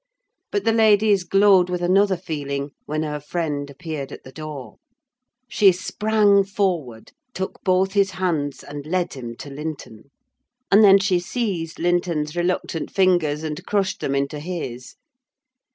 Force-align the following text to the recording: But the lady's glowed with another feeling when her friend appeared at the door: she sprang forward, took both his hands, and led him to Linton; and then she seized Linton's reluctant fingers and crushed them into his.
But 0.49 0.63
the 0.65 0.71
lady's 0.71 1.23
glowed 1.23 1.69
with 1.69 1.83
another 1.83 2.17
feeling 2.17 2.71
when 2.87 3.03
her 3.03 3.19
friend 3.19 3.69
appeared 3.69 4.11
at 4.11 4.23
the 4.23 4.31
door: 4.31 4.77
she 5.47 5.71
sprang 5.71 6.43
forward, 6.43 7.11
took 7.35 7.61
both 7.63 7.93
his 7.93 8.09
hands, 8.09 8.63
and 8.63 8.83
led 8.87 9.13
him 9.13 9.35
to 9.35 9.51
Linton; 9.51 10.09
and 10.71 10.83
then 10.83 10.97
she 10.97 11.19
seized 11.19 11.77
Linton's 11.77 12.35
reluctant 12.35 12.89
fingers 12.89 13.43
and 13.43 13.63
crushed 13.67 13.99
them 13.99 14.15
into 14.15 14.39
his. 14.39 14.95